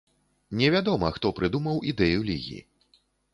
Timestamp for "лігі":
2.31-2.59